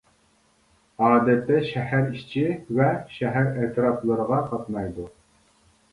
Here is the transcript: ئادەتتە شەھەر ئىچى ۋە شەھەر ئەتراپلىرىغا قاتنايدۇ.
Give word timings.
ئادەتتە 1.07 1.59
شەھەر 1.73 2.09
ئىچى 2.19 2.45
ۋە 2.79 2.89
شەھەر 3.19 3.53
ئەتراپلىرىغا 3.67 4.41
قاتنايدۇ. 4.51 5.11